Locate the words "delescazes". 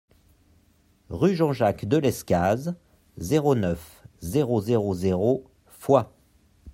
1.85-2.73